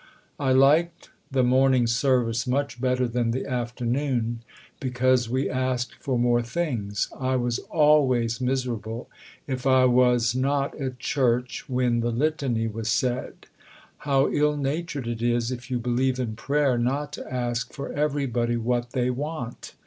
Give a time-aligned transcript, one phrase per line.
[0.39, 4.41] I liked the morning service much better than the afternoon,
[4.79, 7.07] because we asked for more things....
[7.19, 9.11] I was always miserable
[9.45, 13.45] if I was not at church when the Litany was said.
[13.99, 18.57] How ill natured it is, if you believe in prayer, not to ask for everybody
[18.57, 19.75] what they want....